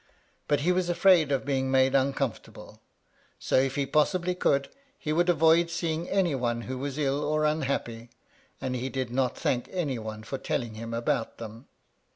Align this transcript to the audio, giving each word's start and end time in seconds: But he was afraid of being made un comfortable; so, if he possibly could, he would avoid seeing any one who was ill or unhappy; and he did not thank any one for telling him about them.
But 0.47 0.61
he 0.61 0.71
was 0.71 0.89
afraid 0.89 1.31
of 1.31 1.45
being 1.45 1.69
made 1.69 1.93
un 1.93 2.11
comfortable; 2.11 2.81
so, 3.37 3.55
if 3.57 3.75
he 3.75 3.85
possibly 3.85 4.33
could, 4.33 4.69
he 4.97 5.13
would 5.13 5.29
avoid 5.29 5.69
seeing 5.69 6.09
any 6.09 6.33
one 6.33 6.61
who 6.61 6.79
was 6.79 6.97
ill 6.97 7.23
or 7.23 7.45
unhappy; 7.45 8.09
and 8.59 8.75
he 8.75 8.89
did 8.89 9.11
not 9.11 9.37
thank 9.37 9.69
any 9.71 9.99
one 9.99 10.23
for 10.23 10.39
telling 10.39 10.73
him 10.73 10.91
about 10.95 11.37
them. 11.37 11.67